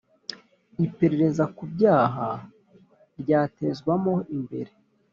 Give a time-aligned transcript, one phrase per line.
[0.85, 2.27] iperereza ku byaha
[3.21, 4.71] ryatezwamo imbere